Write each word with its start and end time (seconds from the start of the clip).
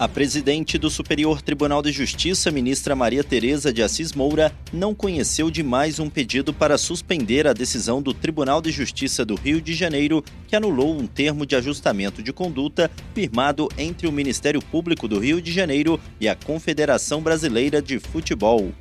A 0.00 0.08
presidente 0.08 0.78
do 0.78 0.88
Superior 0.88 1.42
Tribunal 1.42 1.82
de 1.82 1.92
Justiça, 1.92 2.50
ministra 2.50 2.96
Maria 2.96 3.22
Tereza 3.22 3.70
de 3.70 3.82
Assis 3.82 4.14
Moura, 4.14 4.50
não 4.72 4.94
conheceu 4.94 5.50
de 5.50 5.62
mais 5.62 5.98
um 5.98 6.08
pedido 6.08 6.54
para 6.54 6.78
suspender 6.78 7.46
a 7.46 7.52
decisão 7.52 8.00
do 8.00 8.14
Tribunal 8.14 8.62
de 8.62 8.70
Justiça 8.70 9.26
do 9.26 9.34
Rio 9.34 9.60
de 9.60 9.74
Janeiro, 9.74 10.24
que 10.48 10.56
anulou 10.56 10.98
um 10.98 11.06
termo 11.06 11.44
de 11.44 11.54
ajustamento 11.54 12.22
de 12.22 12.32
conduta 12.32 12.90
firmado 13.14 13.68
entre 13.76 14.08
o 14.08 14.12
Ministério 14.12 14.62
Público 14.62 15.06
do 15.06 15.18
Rio 15.18 15.38
de 15.38 15.52
Janeiro 15.52 16.00
e 16.18 16.30
a 16.30 16.34
Confederação 16.34 17.20
Brasileira 17.20 17.82
de 17.82 17.98
Futebol. 17.98 18.72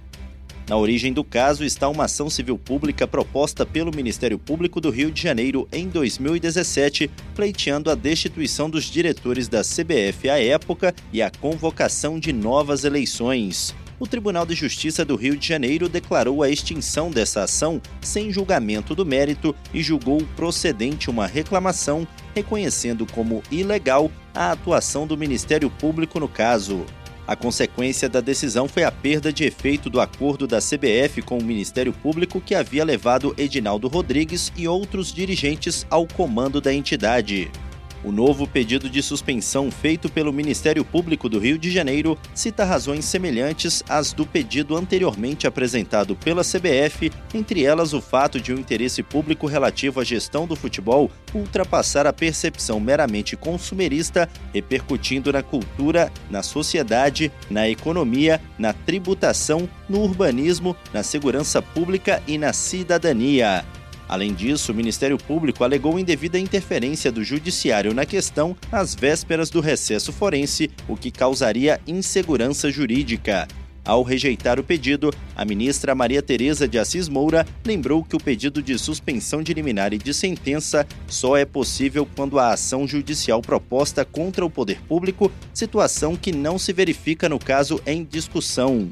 Na 0.69 0.77
origem 0.77 1.11
do 1.11 1.23
caso 1.23 1.63
está 1.65 1.89
uma 1.89 2.05
ação 2.05 2.29
civil 2.29 2.55
pública 2.55 3.07
proposta 3.07 3.65
pelo 3.65 3.91
Ministério 3.91 4.37
Público 4.37 4.79
do 4.79 4.91
Rio 4.91 5.09
de 5.11 5.19
Janeiro 5.19 5.67
em 5.73 5.89
2017, 5.89 7.09
pleiteando 7.33 7.89
a 7.89 7.95
destituição 7.95 8.69
dos 8.69 8.83
diretores 8.83 9.47
da 9.47 9.61
CBF 9.61 10.29
à 10.29 10.39
época 10.39 10.93
e 11.11 11.23
a 11.23 11.31
convocação 11.31 12.19
de 12.19 12.31
novas 12.31 12.83
eleições. 12.83 13.73
O 13.99 14.05
Tribunal 14.05 14.45
de 14.45 14.53
Justiça 14.53 15.03
do 15.03 15.15
Rio 15.15 15.35
de 15.35 15.47
Janeiro 15.47 15.89
declarou 15.89 16.43
a 16.43 16.49
extinção 16.51 17.09
dessa 17.09 17.41
ação 17.41 17.81
sem 17.99 18.31
julgamento 18.31 18.93
do 18.93 19.03
mérito 19.03 19.55
e 19.73 19.81
julgou 19.81 20.21
procedente 20.35 21.09
uma 21.09 21.25
reclamação, 21.25 22.07
reconhecendo 22.35 23.07
como 23.07 23.41
ilegal 23.49 24.11
a 24.35 24.51
atuação 24.51 25.07
do 25.07 25.17
Ministério 25.17 25.69
Público 25.71 26.19
no 26.19 26.29
caso. 26.29 26.85
A 27.29 27.35
consequência 27.35 28.09
da 28.09 28.21
decisão 28.21 28.67
foi 28.67 28.83
a 28.83 28.91
perda 28.91 29.31
de 29.31 29.43
efeito 29.43 29.87
do 29.87 30.01
acordo 30.01 30.47
da 30.47 30.57
CBF 30.57 31.21
com 31.21 31.37
o 31.37 31.43
Ministério 31.43 31.93
Público 31.93 32.41
que 32.41 32.55
havia 32.55 32.83
levado 32.83 33.35
Edinaldo 33.37 33.87
Rodrigues 33.87 34.51
e 34.57 34.67
outros 34.67 35.13
dirigentes 35.13 35.85
ao 35.91 36.07
comando 36.07 36.59
da 36.59 36.73
entidade. 36.73 37.51
O 38.03 38.11
novo 38.11 38.47
pedido 38.47 38.89
de 38.89 39.03
suspensão 39.03 39.69
feito 39.69 40.09
pelo 40.09 40.31
Ministério 40.31 40.85
Público 40.85 41.27
do 41.27 41.37
Rio 41.37 41.57
de 41.57 41.69
Janeiro 41.69 42.17
cita 42.33 42.63
razões 42.63 43.03
semelhantes 43.03 43.83
às 43.89 44.13
do 44.13 44.25
pedido 44.25 44.77
anteriormente 44.77 45.45
apresentado 45.45 46.15
pela 46.15 46.41
CBF, 46.41 47.11
entre 47.33 47.63
elas 47.65 47.93
o 47.93 47.99
fato 47.99 48.39
de 48.39 48.53
o 48.53 48.55
um 48.55 48.59
interesse 48.59 49.03
público 49.03 49.47
relativo 49.47 49.99
à 49.99 50.03
gestão 50.03 50.47
do 50.47 50.55
futebol 50.55 51.11
ultrapassar 51.33 52.07
a 52.07 52.13
percepção 52.13 52.79
meramente 52.79 53.35
consumerista, 53.35 54.29
repercutindo 54.53 55.31
na 55.33 55.43
cultura, 55.43 56.11
na 56.29 56.41
sociedade, 56.41 57.31
na 57.49 57.67
economia, 57.67 58.41
na 58.57 58.71
tributação, 58.71 59.67
no 59.89 59.99
urbanismo, 59.99 60.75
na 60.93 61.03
segurança 61.03 61.61
pública 61.61 62.23
e 62.25 62.37
na 62.37 62.53
cidadania. 62.53 63.65
Além 64.09 64.33
disso, 64.33 64.71
o 64.71 64.75
Ministério 64.75 65.19
Público 65.19 65.63
alegou 65.63 65.99
indevida 65.99 66.39
interferência 66.39 67.11
do 67.11 67.23
Judiciário 67.23 67.93
na 67.93 68.07
questão 68.07 68.57
às 68.71 68.95
vésperas 68.95 69.51
do 69.51 69.61
recesso 69.61 70.11
forense, 70.11 70.71
o 70.87 70.97
que 70.97 71.11
causaria 71.11 71.79
insegurança 71.85 72.71
jurídica. 72.71 73.47
Ao 73.85 74.01
rejeitar 74.01 74.59
o 74.59 74.63
pedido, 74.63 75.13
a 75.35 75.45
ministra 75.45 75.93
Maria 75.93 76.23
Tereza 76.23 76.67
de 76.67 76.79
Assis 76.79 77.07
Moura 77.07 77.45
lembrou 77.63 78.03
que 78.03 78.15
o 78.15 78.19
pedido 78.19 78.63
de 78.63 78.77
suspensão 78.79 79.43
de 79.43 79.53
liminar 79.53 79.93
e 79.93 79.99
de 79.99 80.13
sentença 80.13 80.87
só 81.07 81.37
é 81.37 81.45
possível 81.45 82.07
quando 82.15 82.39
a 82.39 82.51
ação 82.51 82.87
judicial 82.87 83.41
proposta 83.41 84.03
contra 84.03 84.43
o 84.43 84.49
poder 84.49 84.81
público, 84.87 85.31
situação 85.53 86.15
que 86.15 86.31
não 86.31 86.57
se 86.57 86.73
verifica 86.73 87.29
no 87.29 87.37
caso 87.37 87.79
em 87.85 88.03
discussão. 88.03 88.91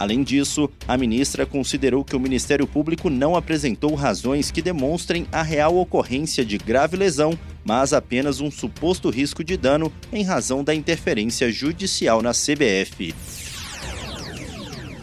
Além 0.00 0.22
disso, 0.22 0.66
a 0.88 0.96
ministra 0.96 1.44
considerou 1.44 2.02
que 2.02 2.16
o 2.16 2.20
Ministério 2.20 2.66
Público 2.66 3.10
não 3.10 3.36
apresentou 3.36 3.94
razões 3.94 4.50
que 4.50 4.62
demonstrem 4.62 5.26
a 5.30 5.42
real 5.42 5.76
ocorrência 5.76 6.42
de 6.42 6.56
grave 6.56 6.96
lesão, 6.96 7.38
mas 7.62 7.92
apenas 7.92 8.40
um 8.40 8.50
suposto 8.50 9.10
risco 9.10 9.44
de 9.44 9.58
dano 9.58 9.92
em 10.10 10.22
razão 10.24 10.64
da 10.64 10.74
interferência 10.74 11.52
judicial 11.52 12.22
na 12.22 12.30
CBF. 12.30 13.14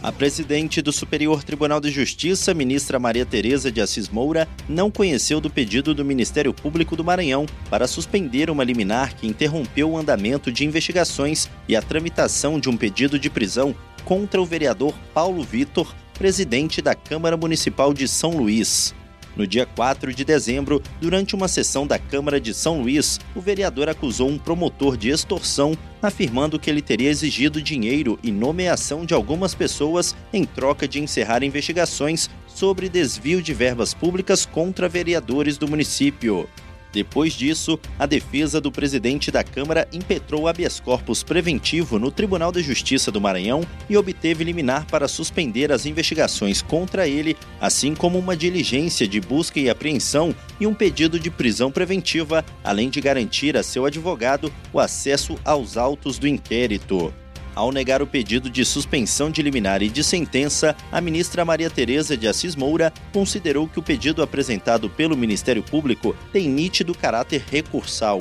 A 0.02 0.10
presidente 0.10 0.82
do 0.82 0.92
Superior 0.92 1.44
Tribunal 1.44 1.80
de 1.80 1.90
Justiça, 1.90 2.52
ministra 2.52 2.98
Maria 2.98 3.24
Tereza 3.24 3.70
de 3.70 3.80
Assis 3.80 4.08
Moura, 4.08 4.48
não 4.68 4.90
conheceu 4.90 5.40
do 5.40 5.48
pedido 5.48 5.94
do 5.94 6.04
Ministério 6.04 6.52
Público 6.52 6.96
do 6.96 7.04
Maranhão 7.04 7.46
para 7.70 7.86
suspender 7.86 8.50
uma 8.50 8.64
liminar 8.64 9.14
que 9.14 9.28
interrompeu 9.28 9.90
o 9.90 9.96
andamento 9.96 10.50
de 10.50 10.64
investigações 10.64 11.48
e 11.68 11.76
a 11.76 11.82
tramitação 11.82 12.58
de 12.58 12.68
um 12.68 12.76
pedido 12.76 13.16
de 13.16 13.30
prisão 13.30 13.76
contra 14.08 14.40
o 14.40 14.46
vereador 14.46 14.94
Paulo 15.12 15.44
Vitor, 15.44 15.94
presidente 16.14 16.80
da 16.80 16.94
Câmara 16.94 17.36
Municipal 17.36 17.92
de 17.92 18.08
São 18.08 18.38
Luís. 18.38 18.94
No 19.36 19.46
dia 19.46 19.66
4 19.66 20.14
de 20.14 20.24
dezembro, 20.24 20.82
durante 20.98 21.34
uma 21.34 21.46
sessão 21.46 21.86
da 21.86 21.98
Câmara 21.98 22.40
de 22.40 22.54
São 22.54 22.80
Luís, 22.80 23.20
o 23.36 23.40
vereador 23.42 23.86
acusou 23.86 24.30
um 24.30 24.38
promotor 24.38 24.96
de 24.96 25.10
extorsão, 25.10 25.76
afirmando 26.00 26.58
que 26.58 26.70
ele 26.70 26.80
teria 26.80 27.10
exigido 27.10 27.60
dinheiro 27.60 28.18
e 28.22 28.32
nomeação 28.32 29.04
de 29.04 29.12
algumas 29.12 29.54
pessoas 29.54 30.16
em 30.32 30.42
troca 30.46 30.88
de 30.88 30.98
encerrar 30.98 31.44
investigações 31.44 32.30
sobre 32.46 32.88
desvio 32.88 33.42
de 33.42 33.52
verbas 33.52 33.92
públicas 33.92 34.46
contra 34.46 34.88
vereadores 34.88 35.58
do 35.58 35.68
município. 35.68 36.48
Depois 36.92 37.32
disso, 37.34 37.78
a 37.98 38.06
defesa 38.06 38.60
do 38.60 38.72
presidente 38.72 39.30
da 39.30 39.44
Câmara 39.44 39.86
impetrou 39.92 40.48
habeas 40.48 40.80
corpus 40.80 41.22
preventivo 41.22 41.98
no 41.98 42.10
Tribunal 42.10 42.50
de 42.50 42.62
Justiça 42.62 43.10
do 43.10 43.20
Maranhão 43.20 43.62
e 43.88 43.96
obteve 43.96 44.44
liminar 44.44 44.86
para 44.86 45.08
suspender 45.08 45.70
as 45.70 45.86
investigações 45.86 46.62
contra 46.62 47.06
ele, 47.06 47.36
assim 47.60 47.94
como 47.94 48.18
uma 48.18 48.36
diligência 48.36 49.06
de 49.06 49.20
busca 49.20 49.60
e 49.60 49.68
apreensão 49.68 50.34
e 50.58 50.66
um 50.66 50.74
pedido 50.74 51.20
de 51.20 51.30
prisão 51.30 51.70
preventiva, 51.70 52.44
além 52.64 52.88
de 52.88 53.00
garantir 53.00 53.56
a 53.56 53.62
seu 53.62 53.84
advogado 53.84 54.52
o 54.72 54.80
acesso 54.80 55.36
aos 55.44 55.76
autos 55.76 56.18
do 56.18 56.26
inquérito. 56.26 57.12
Ao 57.58 57.72
negar 57.72 58.00
o 58.00 58.06
pedido 58.06 58.48
de 58.48 58.64
suspensão 58.64 59.32
de 59.32 59.42
liminar 59.42 59.82
e 59.82 59.88
de 59.88 60.04
sentença, 60.04 60.76
a 60.92 61.00
ministra 61.00 61.44
Maria 61.44 61.68
Tereza 61.68 62.16
de 62.16 62.28
Assis 62.28 62.54
Moura 62.54 62.92
considerou 63.12 63.66
que 63.66 63.80
o 63.80 63.82
pedido 63.82 64.22
apresentado 64.22 64.88
pelo 64.88 65.16
Ministério 65.16 65.60
Público 65.60 66.14
tem 66.32 66.48
nítido 66.48 66.94
caráter 66.94 67.42
recursal. 67.50 68.20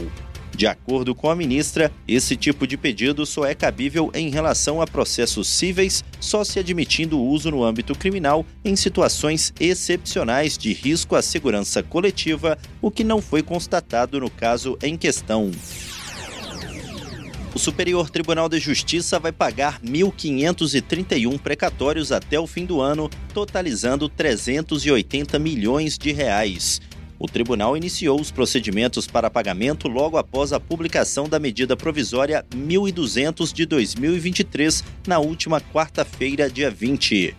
De 0.55 0.65
acordo 0.65 1.13
com 1.13 1.29
a 1.29 1.35
ministra, 1.35 1.91
esse 2.07 2.35
tipo 2.35 2.65
de 2.65 2.75
pedido 2.77 3.27
só 3.27 3.45
é 3.45 3.53
cabível 3.53 4.09
em 4.11 4.31
relação 4.31 4.81
a 4.81 4.87
processos 4.87 5.47
cíveis, 5.47 6.03
só 6.19 6.43
se 6.43 6.57
admitindo 6.57 7.19
o 7.19 7.27
uso 7.27 7.51
no 7.51 7.63
âmbito 7.63 7.93
criminal 7.93 8.43
em 8.65 8.75
situações 8.75 9.53
excepcionais 9.59 10.57
de 10.57 10.73
risco 10.73 11.15
à 11.15 11.21
segurança 11.21 11.83
coletiva, 11.83 12.57
o 12.81 12.89
que 12.89 13.03
não 13.03 13.21
foi 13.21 13.43
constatado 13.43 14.19
no 14.19 14.31
caso 14.31 14.79
em 14.81 14.97
questão. 14.97 15.51
O 17.57 17.59
Superior 17.59 18.11
Tribunal 18.11 18.47
de 18.47 18.59
Justiça 18.59 19.17
vai 19.17 19.31
pagar 19.31 19.81
1.531 19.81 21.39
precatórios 21.39 22.11
até 22.11 22.39
o 22.39 22.45
fim 22.45 22.67
do 22.67 22.79
ano, 22.79 23.09
totalizando 23.33 24.07
380 24.07 25.39
milhões 25.39 25.97
de 25.97 26.11
reais. 26.11 26.79
O 27.17 27.25
tribunal 27.25 27.75
iniciou 27.75 28.21
os 28.21 28.29
procedimentos 28.29 29.07
para 29.07 29.31
pagamento 29.31 29.87
logo 29.87 30.17
após 30.19 30.53
a 30.53 30.59
publicação 30.59 31.27
da 31.27 31.39
medida 31.39 31.75
provisória 31.75 32.45
1200 32.53 33.51
de 33.51 33.65
2023, 33.65 34.83
na 35.07 35.17
última 35.17 35.59
quarta-feira, 35.59 36.47
dia 36.51 36.69
20. 36.69 37.35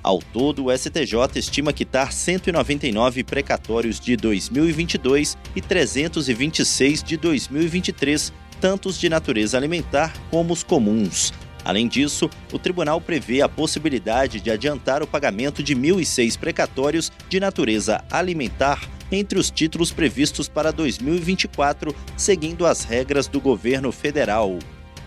Ao 0.00 0.20
todo, 0.20 0.66
o 0.66 0.78
STJ 0.78 1.40
estima 1.40 1.72
quitar 1.72 2.12
199 2.12 3.24
precatórios 3.24 3.98
de 3.98 4.16
2022 4.16 5.36
e 5.56 5.60
326 5.60 7.02
de 7.02 7.16
2023 7.16 8.32
tanto 8.60 8.88
os 8.88 8.98
de 8.98 9.08
natureza 9.08 9.56
alimentar 9.56 10.12
como 10.30 10.52
os 10.52 10.62
comuns. 10.62 11.32
Além 11.64 11.88
disso, 11.88 12.30
o 12.52 12.58
tribunal 12.58 13.00
prevê 13.00 13.42
a 13.42 13.48
possibilidade 13.48 14.40
de 14.40 14.50
adiantar 14.50 15.02
o 15.02 15.06
pagamento 15.06 15.62
de 15.62 15.74
1.006 15.74 16.38
precatórios 16.38 17.10
de 17.28 17.40
natureza 17.40 18.04
alimentar 18.10 18.88
entre 19.10 19.38
os 19.38 19.50
títulos 19.50 19.90
previstos 19.90 20.48
para 20.48 20.70
2024, 20.70 21.94
seguindo 22.16 22.66
as 22.66 22.84
regras 22.84 23.26
do 23.26 23.40
governo 23.40 23.90
federal. 23.90 24.58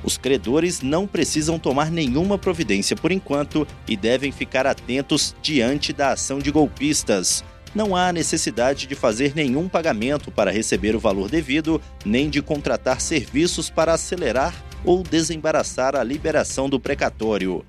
Os 0.04 0.18
credores 0.18 0.82
não 0.82 1.06
precisam 1.08 1.60
tomar 1.60 1.92
nenhuma 1.92 2.38
providência 2.38 2.96
por 2.96 3.12
enquanto 3.12 3.68
e 3.88 3.98
devem 3.98 4.32
ficar 4.32 4.66
atentos 4.66 5.36
diante 5.42 5.92
da 5.92 6.12
ação 6.12 6.40
de 6.40 6.52
golpistas 6.52 7.44
não 7.74 7.96
há 7.96 8.12
necessidade 8.12 8.88
de 8.88 8.96
fazer 8.96 9.34
nenhum 9.36 9.68
pagamento 9.68 10.32
para 10.32 10.52
receber 10.52 10.96
o 10.96 11.00
valor 11.00 11.30
devido, 11.30 11.82
nem 12.06 12.30
de 12.30 12.42
contratar 12.42 13.02
serviços 13.02 13.70
para 13.70 13.94
acelerar 13.94 14.54
ou 14.84 15.04
desembaraçar 15.04 15.96
a 15.96 16.04
liberação 16.04 16.70
do 16.70 16.80
precatório. 16.80 17.66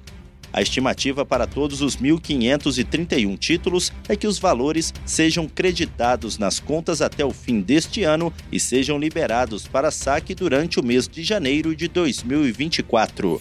A 0.53 0.61
estimativa 0.61 1.25
para 1.25 1.47
todos 1.47 1.81
os 1.81 1.97
1.531 1.97 3.39
títulos 3.39 3.93
é 4.09 4.17
que 4.17 4.27
os 4.27 4.39
valores 4.39 4.93
sejam 5.07 5.49
creditados 5.49 6.39
nas 6.39 6.59
contas 6.59 7.01
até 7.01 7.25
o 7.25 7.31
fim 7.31 7.61
deste 7.61 8.03
ano 8.03 8.33
e 8.51 8.59
sejam 8.59 8.99
liberados 8.99 9.69
para 9.69 9.91
saque 9.91 10.35
durante 10.35 10.81
o 10.81 10.85
mês 10.85 11.07
de 11.07 11.23
janeiro 11.23 11.75
de 11.75 11.87
2024. 11.87 13.41